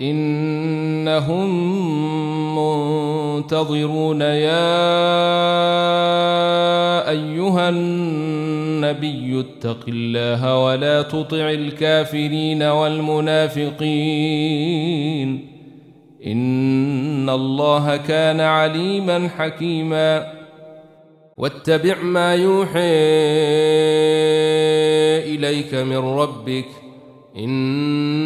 [0.00, 1.48] إنهم
[2.58, 4.56] منتظرون يا
[7.10, 13.86] أيها النبي اتق الله ولا تطع الكافرين والمنافقين
[16.26, 20.32] إن الله كان عليما حكيما
[21.36, 22.80] واتبع ما يوحي
[25.34, 26.66] إليك من ربك
[27.36, 28.25] إن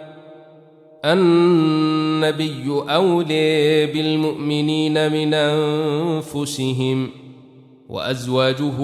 [1.05, 7.09] النبي أولي بالمؤمنين من أنفسهم
[7.89, 8.77] وأزواجه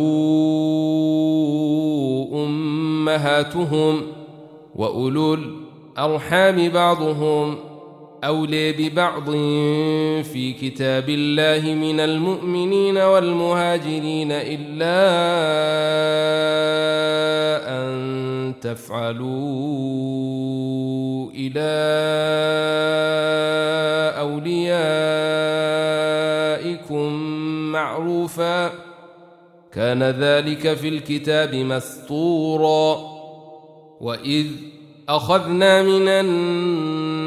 [2.45, 4.02] أمهاتهم
[4.76, 7.56] وأولو الأرحام بعضهم
[8.23, 9.32] أولي ببعض
[10.23, 14.98] في كتاب الله من المؤمنين والمهاجرين إلا
[17.70, 19.27] أن تفعلوا
[21.36, 21.77] إلى
[24.20, 24.73] أوليائكم
[27.72, 28.72] معروفا.
[29.73, 33.17] كان ذلك في الكتاب مسطورا.
[34.02, 34.48] وإذ
[35.10, 36.08] أخذنا من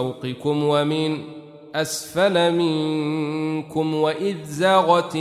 [0.00, 1.18] فوقكم ومن
[1.74, 5.18] أسفل منكم وإذ زاغت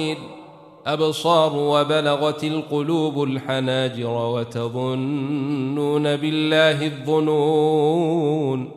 [0.88, 8.72] الأبصار وبلغت القلوب الحناجر وتظنون بالله الظنون.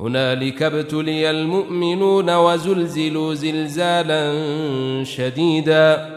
[0.00, 4.34] هنالك ابتلي المؤمنون وزلزلوا زلزالا
[5.04, 6.16] شديدا.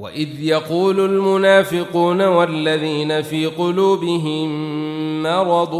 [0.00, 4.91] وإذ يقول المنافقون والذين في قلوبهم
[5.22, 5.74] مرض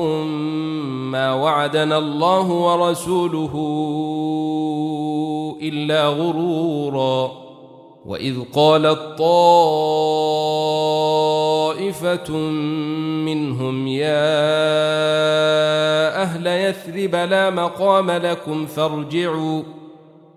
[1.12, 3.54] ما وعدنا الله ورسوله
[5.62, 7.30] إلا غرورا.
[8.06, 9.32] وإذ قالت طائفة
[13.26, 14.42] منهم يا
[16.22, 19.62] أهل يثرب لا مقام لكم فارجعوا.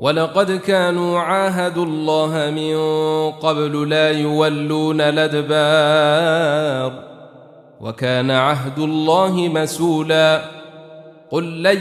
[0.00, 2.76] ولقد كانوا عاهدوا الله من
[3.30, 6.92] قبل لا يولون الأدبار
[7.80, 10.42] وكان عهد الله مسولا
[11.30, 11.78] قل لن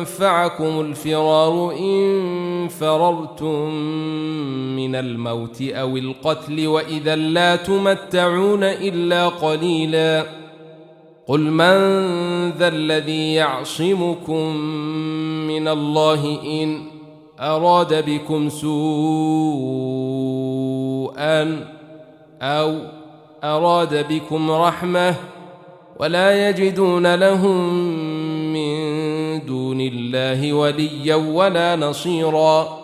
[0.00, 3.70] ينفعكم الفرار إن فررتم
[4.76, 10.24] من الموت أو القتل وإذا لا تمتعون إلا قليلا
[11.26, 11.74] قل من
[12.50, 14.56] ذا الذي يعصمكم
[15.54, 16.82] من الله إن
[17.40, 18.74] أراد بكم سوءا
[22.42, 22.78] أو
[23.44, 25.14] أراد بكم رحمة
[26.00, 27.74] ولا يجدون لهم
[28.52, 28.74] من
[29.46, 32.83] دون الله وليا ولا نصيرا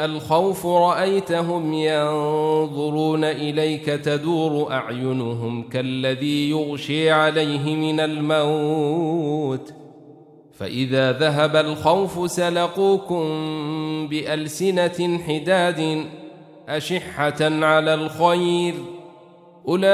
[0.00, 9.72] الخوف رأيتهم ينظرون إليك تدور أعينهم كالذي يغشي عليه من الموت.
[10.58, 13.24] فإذا ذهب الخوف سلقوكم
[14.08, 16.04] بألسنة حداد
[16.68, 18.74] أشحة على الخير.
[19.68, 19.84] أولئك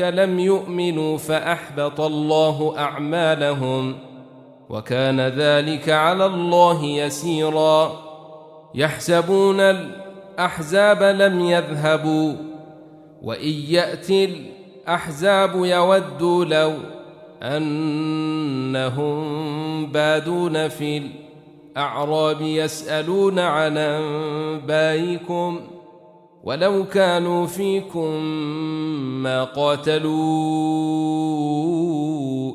[0.00, 4.09] لم يؤمنوا فأحبط الله أعمالهم.
[4.70, 7.92] وكان ذلك على الله يسيرا.
[8.74, 12.32] يحسبون الأحزاب لم يذهبوا
[13.22, 16.72] وإن يأتي الأحزاب يودوا لو
[17.42, 19.16] أنهم
[19.86, 21.02] بادون في
[21.76, 25.80] الأعراب يسألون عن أنبائكم ۖ
[26.44, 28.22] ولو كانوا فيكم
[29.22, 30.10] ما قاتلوا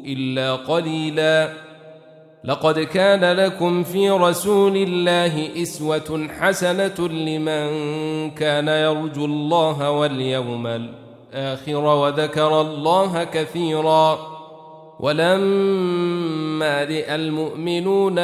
[0.05, 1.64] إلا قليلا.
[2.45, 7.67] لقد كان لكم في رسول الله إسوة حسنة لمن
[8.31, 14.35] كان يرجو الله واليوم الآخر وذكر الله كثيرا.
[14.99, 18.19] ولما رأى المؤمنون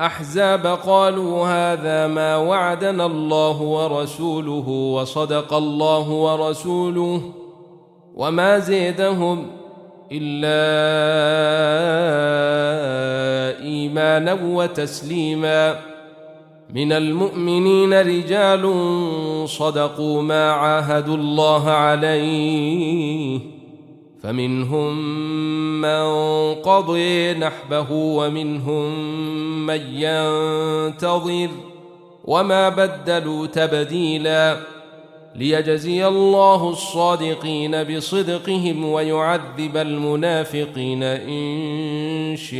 [0.00, 7.20] احزاب قالوا هذا ما وعدنا الله ورسوله وصدق الله ورسوله
[8.14, 9.46] وما زيدهم
[10.12, 10.64] إلا
[13.62, 15.76] إيمانا وتسليما.
[16.74, 18.64] من المؤمنين رجال
[19.48, 23.40] صدقوا ما عاهدوا الله عليه
[24.22, 24.98] فمنهم
[25.80, 26.04] من
[26.54, 28.98] قضي نحبه ومنهم
[29.66, 31.48] من ينتظر
[32.24, 34.73] وما بدلوا تبديلا.
[35.34, 42.54] ليجزي الله الصادقين بصدقهم ويعذب المنافقين إن شاء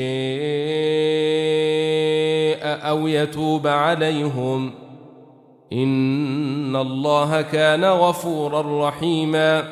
[2.89, 4.75] أو يتوب عليهم.
[5.73, 9.65] إن الله كان غفورا رحيما.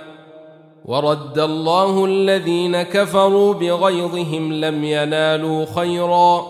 [0.84, 6.46] ورد الله الذين كفروا بغيظهم لم ينالوا خيرا.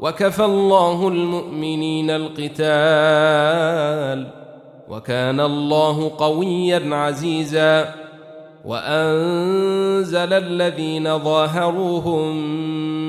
[0.00, 2.48] وكفى الله المؤمنين القتال.
[4.90, 7.94] وكان الله قويا عزيزا
[8.64, 12.36] وأنزل الذين ظاهروهم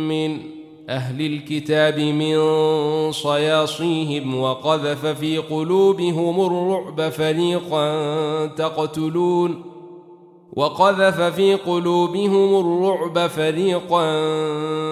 [0.08, 0.40] من
[0.90, 2.38] أهل الكتاب من
[3.12, 9.62] صياصيهم وقذف في قلوبهم الرعب فريقا تقتلون
[10.54, 14.21] وقذف في قلوبهم الرعب فريقا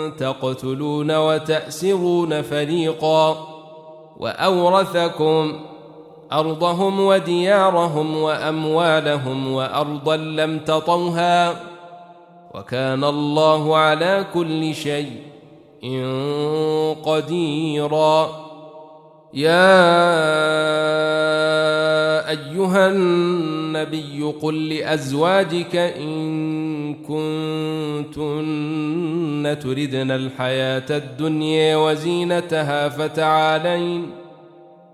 [0.10, 3.48] تقتلون وتأسرون فريقا
[4.20, 5.67] وأورثكم
[6.32, 11.56] أرضهم وديارهم وأموالهم وأرضا لم تطوها
[12.54, 15.12] وكان الله على كل شيء
[17.06, 18.48] قديرا.
[19.34, 19.78] يا
[22.30, 28.38] أيها النبي قل لأزواجك إن كنتن
[29.62, 34.27] تردن الحياة الدنيا وزينتها فتعالين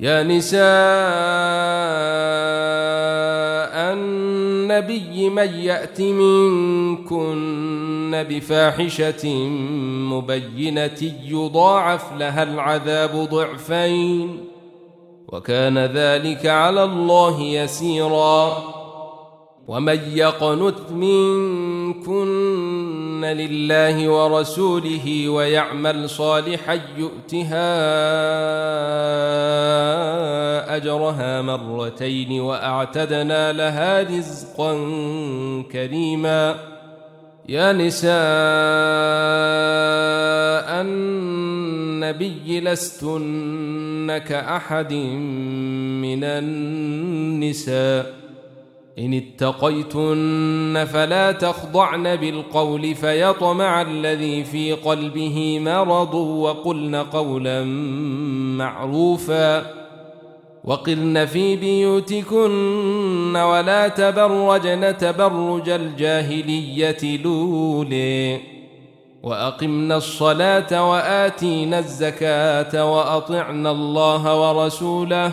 [0.00, 0.60] يا نساء
[3.92, 7.40] النبي من يأت منكن
[8.28, 9.28] بفاحشة
[10.10, 14.44] مبينة يضاعف لها العذاب ضعفين
[15.28, 18.56] وكان ذلك على الله يسيرا
[19.68, 22.30] ومن يقنت منكن
[23.24, 27.70] لله ورسوله ويعمل صالحا يؤتها
[30.76, 34.72] أجرها مرتين وأعتدنا لها رزقا
[35.72, 36.54] كريما.
[37.48, 38.10] يا نساء
[40.80, 44.92] النبي لستن كأحد
[46.02, 48.19] من النساء.
[48.98, 57.64] إن اتقيتن فلا تخضعن بالقول فيطمع الذي في قلبه مرض وقلن قولا
[58.58, 59.66] معروفا
[60.64, 68.40] وقلن في بيوتكن ولا تبرجن تبرج الجاهلية لولي
[69.22, 75.32] وأقمنا الصلاة وآتينا الزكاة وأطعنا الله ورسوله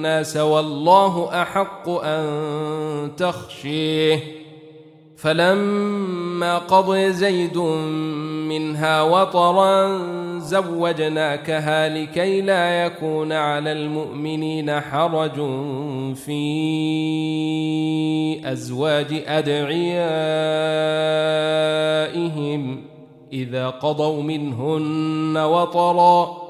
[0.00, 4.20] الناس والله أحق أن تخشيه.
[5.16, 7.58] فلما قضي زيد
[8.48, 9.98] منها وطرا
[10.38, 15.34] زوجناكها لكي لا يكون على المؤمنين حرج
[16.14, 16.40] في
[18.52, 19.70] أزواج أدعيائهم
[23.32, 26.49] إذا قضوا منهن وطرا.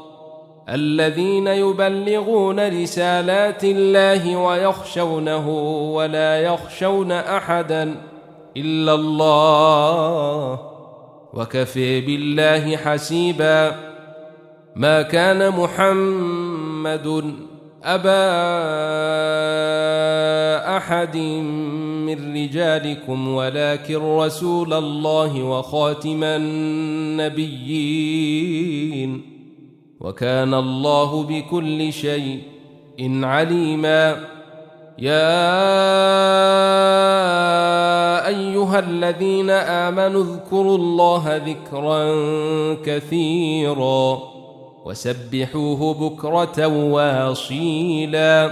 [0.71, 5.49] الذين يبلغون رسالات الله ويخشونه
[5.93, 7.95] ولا يخشون أحدا
[8.57, 10.59] إلا الله
[11.33, 13.75] وكفي بالله حسيبا
[14.75, 17.33] ما كان محمد
[17.83, 18.31] أبا
[20.77, 27.71] أحد من رجالكم ولكن رسول الله وخاتم النبيين
[30.01, 32.41] وكان الله بكل شيء
[33.23, 34.17] عليما.
[34.99, 35.47] يا
[38.27, 42.15] أيها الذين آمنوا اذكروا الله ذكرا
[42.85, 44.19] كثيرا
[44.85, 48.51] وسبحوه بكرة واصيلا.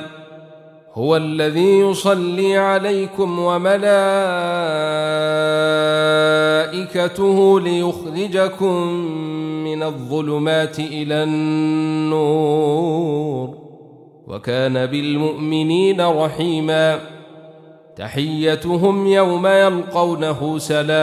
[0.94, 3.90] هو الذي يصلي عليكم وملائكته
[7.60, 8.74] ليخرجكم
[9.64, 12.50] من الظلمات إلى النور.
[14.28, 17.00] وكان بالمؤمنين رحيما.
[17.96, 21.00] تحيتهم يوم يلقونه سلام.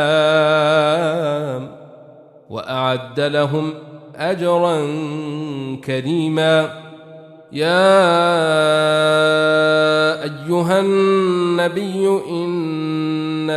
[2.50, 3.74] وأعد لهم
[4.16, 4.86] أجرا
[5.84, 6.86] كريما.
[7.52, 8.06] يا
[10.22, 13.56] أيها النبي إنا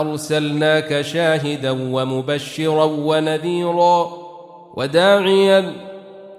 [0.00, 4.10] أرسلناك شاهدا ومبشرا ونذيرا
[4.76, 5.72] وداعيا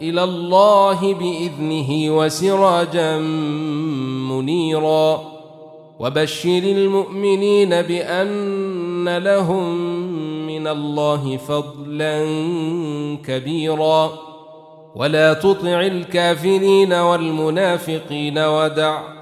[0.01, 3.17] إلى الله بإذنه وسراجا
[4.29, 5.21] منيرا.
[5.99, 9.77] وبشر المؤمنين بأن لهم
[10.47, 12.25] من الله فضلا
[13.25, 14.11] كبيرا.
[14.95, 19.16] ولا تطع الكافرين والمنافقين ودع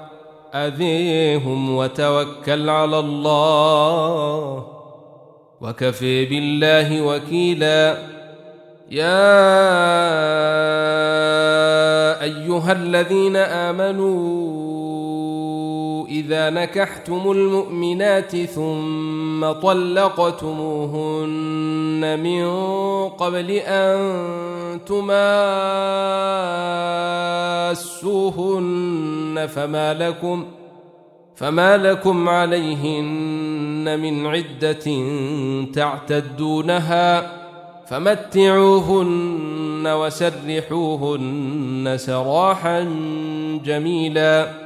[0.64, 4.66] أذيهم وتوكل على الله
[5.60, 7.98] وكفي بالله وكيلا.
[8.90, 9.42] يا
[12.22, 14.85] أيها الذين آمنوا
[16.08, 21.26] إذا نكحتم المؤمنات ثم طلقتموهن
[22.22, 22.46] من
[23.08, 23.96] قبل أن
[27.76, 30.46] تماسوهن فما لكم
[31.36, 34.84] فما لكم عليهن من عدة
[35.72, 37.32] تعتدونها
[37.86, 42.80] فمتعوهن وسرحوهن سراحا
[43.64, 44.65] جميلا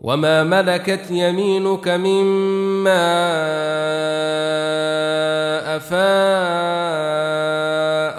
[0.00, 2.96] وما ملكت يمينك مما
[5.76, 6.00] افاء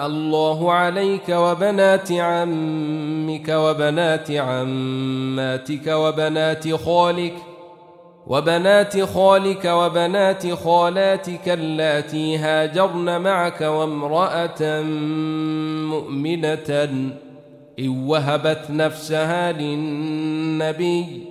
[0.07, 7.33] الله عليك وبنات عمك وبنات عماتك وبنات خالك
[8.27, 14.81] وبنات خالك وبنات خالاتك اللاتي هاجرن معك وامرأة
[15.89, 16.89] مؤمنة
[17.79, 21.30] إن وهبت نفسها للنبي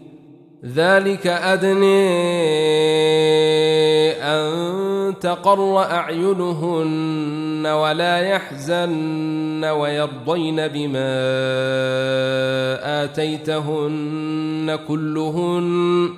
[0.65, 2.11] ذلك أدني
[4.21, 11.11] أن تقر أعينهن ولا يحزن ويرضين بما
[13.03, 16.09] آتيتهن كلهن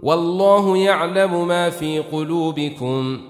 [0.00, 3.20] والله يعلم ما في قلوبكم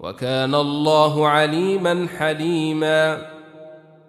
[0.00, 3.35] وكان الله عليما حليما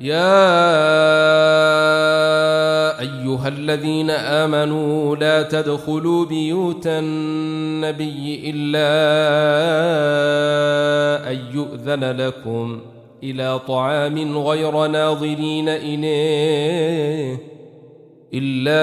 [0.00, 0.40] يا
[3.00, 8.90] أيها الذين آمنوا لا تدخلوا بيوت النبي إلا
[11.30, 12.80] أن يؤذن لكم
[13.22, 17.38] إلى طعام غير ناظرين إليه
[18.34, 18.80] إلا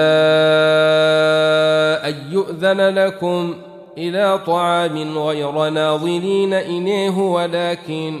[2.08, 3.54] أن يؤذن لكم
[3.98, 8.20] إلى طعام غير ناظرين إليه ولكن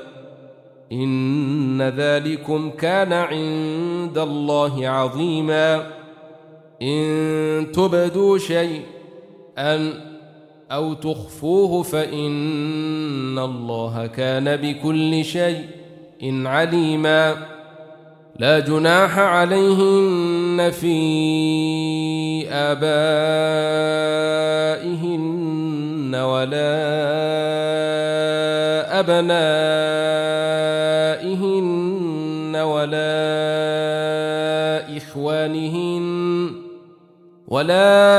[0.92, 5.86] إن ذلكم كان عند الله عظيما.
[6.82, 9.94] إن تبدوا شيئا
[10.70, 15.64] أو تخفوه فإن الله كان بكل شيء
[16.22, 17.57] إن عليما.
[18.38, 22.88] لا جناح عليهن في آبائهن
[26.14, 26.78] ولا
[29.00, 29.76] أبنائهن
[32.56, 33.18] ولا
[34.96, 36.52] إخوانهن
[37.48, 38.18] ولا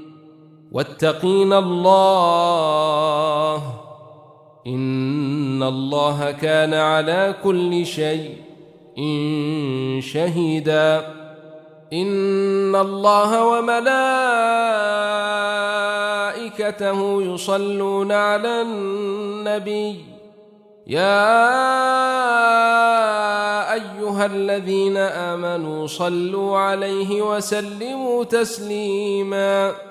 [0.71, 2.61] واتقين الله
[4.67, 8.35] إن الله كان على كل شيء
[8.97, 11.05] إن شهيدا
[11.93, 13.91] إن الله وملائكته
[17.23, 20.05] يصلون على النبي
[20.87, 21.41] يا
[23.73, 29.90] أيها الذين آمنوا صلوا عليه وسلموا تسليما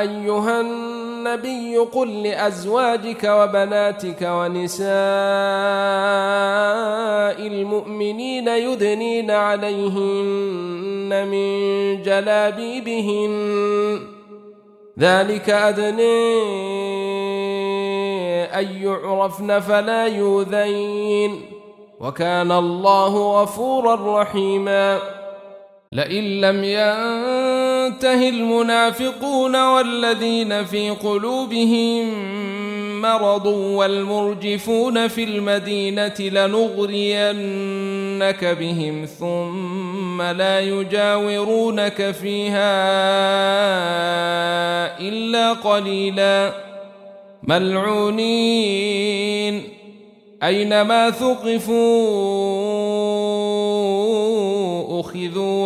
[0.00, 4.88] أيها النبي قل لأزواجك وبناتك ونساء
[7.46, 11.48] المؤمنين يدنين عليهن من
[12.02, 14.00] جلابيبهن.
[14.98, 16.34] ذلك ادني
[18.44, 21.40] أن يعرفن فلا يؤذين.
[22.00, 24.98] وكان الله غفورا رحيما.
[25.92, 26.64] لئن لم
[27.88, 32.08] ينته المنافقون والذين في قلوبهم
[33.00, 36.84] مرض والمرجفون في المدينة لنغرينك
[38.44, 42.78] بهم ثم لا يجاورونك فيها
[45.00, 46.52] إلا قليلا.
[47.42, 48.98] ملعونين.
[50.42, 51.34] أينما أخذوا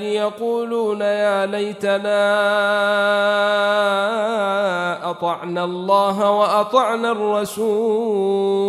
[0.00, 2.24] يقولون يا ليتنا
[5.10, 8.64] أطعنا الله وأطعنا الرسول.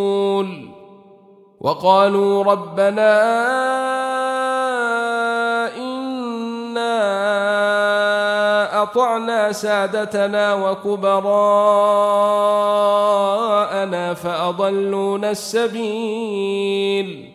[1.62, 3.22] وقالوا ربنا
[5.78, 6.96] إنا
[8.84, 11.26] أطعنا سادتنا وكبراءنا
[14.14, 17.35] فأضلونا السبيل.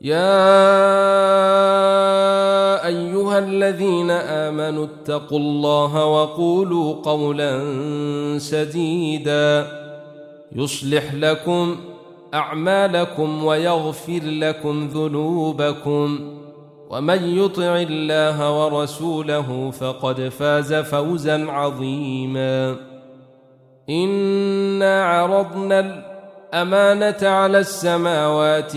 [0.00, 0.36] يا
[2.86, 7.58] أيها الذين آمنوا اتقوا الله وقولوا قولا
[8.38, 9.66] سديدا
[10.52, 11.76] يصلح لكم
[12.34, 16.34] أعمالكم ويغفر لكم ذنوبكم
[16.90, 22.76] ومن يطع الله ورسوله فقد فاز فوزا عظيما
[23.90, 25.80] إنا عرضنا
[26.52, 28.76] الأمانة على السماوات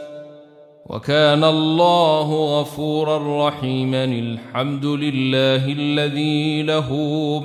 [0.91, 6.89] وكان الله غفورا رحيما الحمد لله الذي له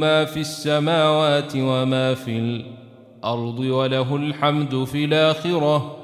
[0.00, 5.95] ما في السماوات وما في الأرض وله الحمد في الآخرة